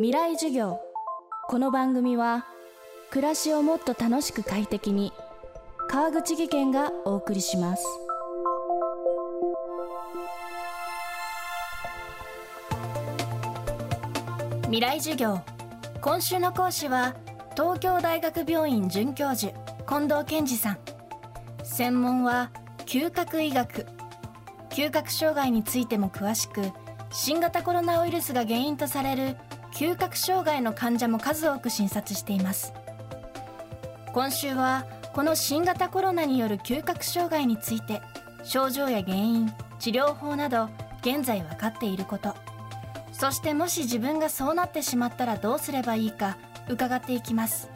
[0.00, 0.78] 未来授業。
[1.48, 2.46] この番組は
[3.10, 5.12] 暮らしをもっと楽しく快適に
[5.88, 7.84] 川口義賢がお送りします。
[14.66, 15.40] 未来授業。
[16.00, 17.16] 今週の講師は
[17.56, 19.52] 東京大学病院准教授
[19.88, 20.78] 近藤健二さん。
[21.64, 22.52] 専門は
[22.86, 23.84] 嗅覚医学。
[24.70, 26.70] 嗅覚障害についても詳しく
[27.10, 29.36] 新型コロナウイルスが原因とされる
[29.72, 32.72] 嗅覚障害の患者も数多く診察しています。
[34.12, 38.00] 今週はこの新型コロナによる嗅覚障害について
[38.42, 40.68] 症状や原因治療法など
[41.00, 42.34] 現在分かっていること。
[43.12, 46.38] そしてもし自分がそうなってしまったらどうすればいいか
[46.68, 47.68] 伺っていきます。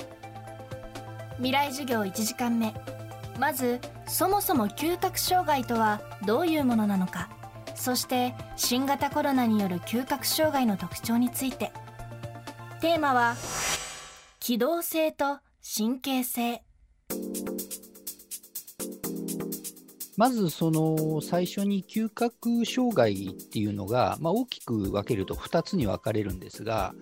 [1.37, 2.75] 未来授業1時間目。
[3.39, 7.29] まずそもそも嗅覚障害とはどういうものなのか。
[7.75, 11.73] そして新型コロナによる嗅覚障害の特徴について。
[12.83, 13.37] テーマは
[14.41, 16.65] 機動性と神経性。
[20.17, 26.93] まずその最初に嗅覚障害っていうのが、まあ、大きく分けると2つに分かれるんですが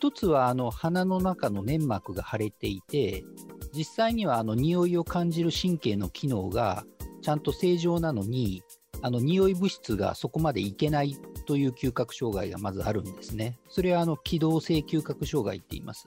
[0.00, 3.24] 1つはあの鼻の中の粘膜が腫れていて
[3.72, 6.84] 実際にはあの匂いを感じる神経の機能が
[7.22, 8.64] ちゃんと正常なのに
[9.00, 11.16] あの匂い物質がそこまでいけない
[11.50, 13.58] という嗅覚障害がまずあるんですね。
[13.68, 16.06] それはあの機動性嗅覚障害って言います。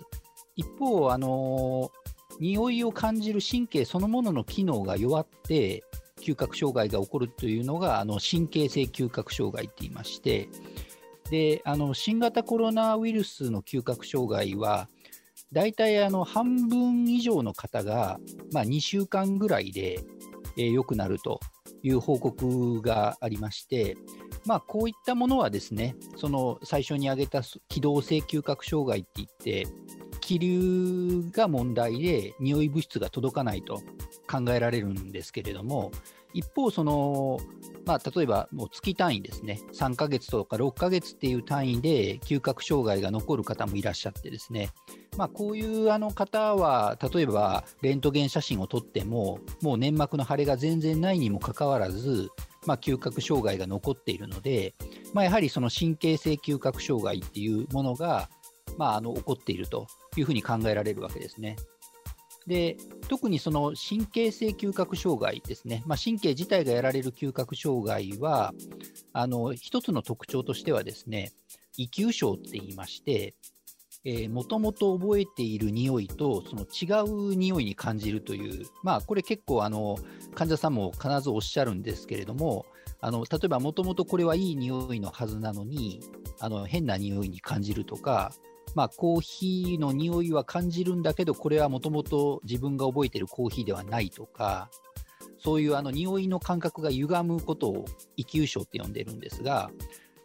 [0.56, 1.92] 一方、あの
[2.40, 5.84] 匂いを感じる神経そのものの機能が弱って
[6.22, 10.48] 嗅覚障害が起こるというのがあの神経性嗅覚障害って言いまして
[11.30, 14.88] であの新型コロナウイルスの嗅覚障害は
[15.52, 18.18] 大体あの半分以上の方が、
[18.54, 20.00] まあ、2週間ぐらいで
[20.56, 21.42] 良、えー、くなると
[21.84, 23.98] いう報告がありまして、
[24.46, 29.68] まあ、こういったものはですね、その最初に挙げた機動性嗅覚障害って言って、
[30.22, 33.82] 気流が問題で匂い物質が届かないと
[34.30, 35.92] 考えられるんですけれども、
[36.34, 37.40] 一方、その、
[37.86, 44.70] まあ、例えばもう月単位ですね、3ヶ月とか6ヶ月っていう単位で嗅覚障害が残る方もいらっしゃってですね、
[45.18, 52.30] まあ、こういうあの方は、例えばレントゲン写真を撮っても、もう粘膜の腫れが全然ないにもかかわらず、
[52.66, 54.74] まあ、嗅覚障害が残っているので、
[55.14, 58.30] まあ、やはりその神経性嗅覚障害っていうものが、
[58.78, 61.56] まあ、あの起こっているというふうに考えられるわけですね。
[62.46, 62.76] で
[63.08, 68.54] 特にその神経性嗅覚障害ですね、まあ、神経自体がやられる嗅覚障害は、
[69.14, 71.32] あの一つの特徴としてはですね、
[71.78, 73.36] 異級症って言いまして、
[74.30, 79.98] もともと覚えている匂いとその違う匂いに感じるという、まあ、これ結構あの
[80.36, 82.66] 患者さんも必ずおっしゃるんですけれども、
[83.00, 86.02] あの例えばもともとこれはいい匂いのはずなのに、
[86.40, 88.34] あの変な匂いに感じるとか、
[88.76, 94.70] まあ、コーヒーの匂いは感じるんだけど、これはもともと自分が覚えているコーヒーではないとか、
[95.38, 97.86] そういうあの匂いの感覚が歪むことを
[98.18, 99.72] 異級症って呼んでるんですが、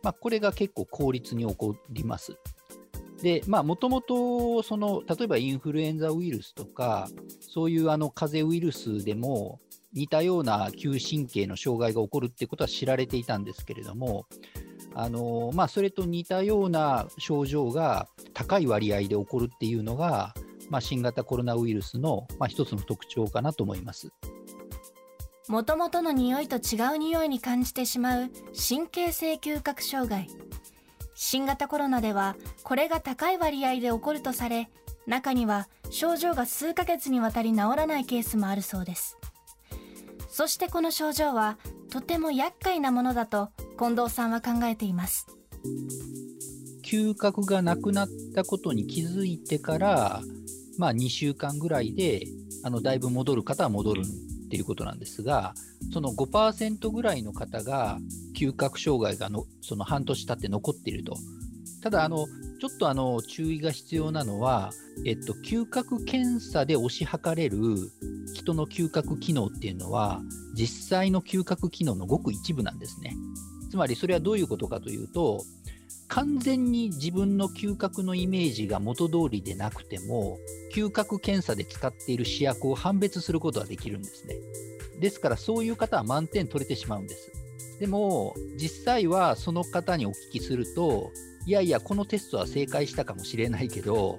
[0.02, 2.36] まあ、これが結構効率に起こります。
[3.22, 7.08] で、まあ、もともと、その、例えばインフルエンザウイルスとか、
[7.40, 9.60] そういうあの風邪ウイルスでも、
[9.92, 14.26] 似たような嗅神経の障害が起こるってことは知られていたんですけれども、
[14.94, 20.34] あのまあ、それと似たような症状が高い割合で起こるっていうのが、
[20.70, 24.12] まあ、新型コロナウイルスの、まあ、一つの特徴かなと思います。
[25.48, 28.30] もともとの匂いと違う匂いに感じてしまう
[28.68, 30.28] 神経性嗅覚障害。
[31.20, 34.70] 新型コロナではこれが高い割合で起こるとされ、
[35.08, 39.18] 中には症状が数ヶ月にわたり治らないケースもあるそうです。
[40.28, 41.58] そしてこの症状は
[41.90, 45.26] とても厄介なものだと近藤さんは考えています。
[46.84, 50.22] 嗅覚がなくなったことに気づいてから、
[50.78, 52.28] まあ、2週間ぐらいで
[52.62, 55.54] あのだいぶ戻る方は戻るっていうことなんですが、
[55.92, 57.98] その5%ぐらいの方が
[58.38, 61.16] 嗅覚障害がのその半年経って残っていると。
[61.82, 62.26] ただあの、
[62.60, 64.70] ちょっとあの注意が必要なのは、
[65.04, 67.58] えっと、嗅覚検査で推し量れる
[68.34, 70.20] 人の嗅覚機能っていうのは、
[70.54, 73.16] 実際の嗅覚機能のごく一部なんですね。
[73.70, 75.44] つまりそれはどういうことかというと、
[76.08, 80.38] 完全に自分の嗅覚のイメージが元通りでなくても、
[80.74, 84.34] 嗅覚検査で使っている試薬を判別することはできるんですね。
[85.00, 87.30] ですからそういう方は満点取れてしまうんです。
[87.80, 91.12] でも、実際はその方にお聞きすると、
[91.46, 94.18] いやいや、このテストは正解したかもしれないけど、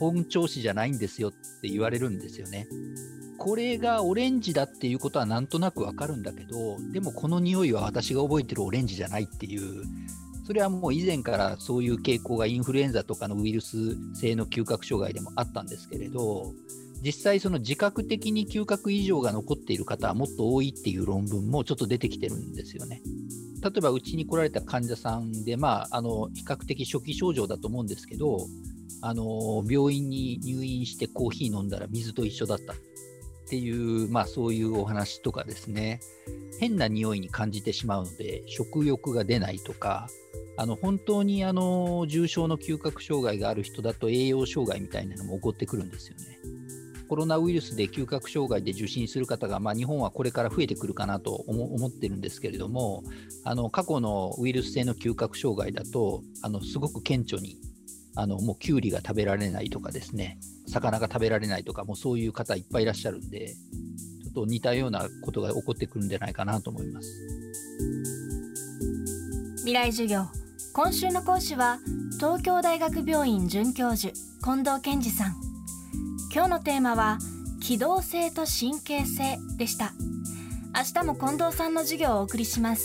[0.00, 2.68] 本調子じゃないんですよって言われるんですよね。
[3.38, 9.84] これがオレンジだっていうことはなんとなくわかるんだけど、でもこの匂いは私が覚えてるオレンジじゃないっていう、
[10.48, 16.54] それはもう以前からそういう傾向がインフルエンザとかのウイルス性の嗅覚障害でもあったんですけれど、
[17.02, 23.02] 実際、その自覚的に嗅覚異常が残っている方はもっと多いっていう論文もちょっと出てきてるんですよね。
[23.62, 28.46] 例えば、うちに来られた患者さんで、まあ、あの比較的初期症状だと思うんですけど、
[29.02, 32.72] あの病院に入院してコーヒー飲んだら水と一緒だった
[33.48, 36.00] ていう、まあ、そういうお話とかですね、
[36.60, 40.08] 変な匂いに感じてしまうので、食欲が出ないとか、
[40.56, 46.38] あの本当にあの重症の嗅覚障害がある人だと栄養障害みたいなのも起こってくるんですよね。
[47.08, 53.02] コロナウイルスで嗅覚障害で受診する方が、まあ、日本はこれから増えてくるかなと思ってるんですけれども、
[53.44, 57.56] あの過去のウイルス性の嗅覚障害だと、あのすごく顕著に
[58.14, 60.38] あのもうきゅうりが食べられないとかですね、
[60.68, 63.54] 魚が食べられないとか、もうそういう方いっぱいいらっしゃるんで、
[64.22, 67.08] ちょっと似たようなことが起こってくるんじゃないかなと思います。
[69.58, 70.26] 未来授業。
[70.72, 71.78] 今週の講師は
[72.18, 75.34] 東京大学病院准教授近藤健二さん。
[76.32, 77.18] 今日のテーマは
[77.60, 79.92] 機動性と神経性でした。
[80.76, 82.84] 明日も近藤さんの授業をお送りします。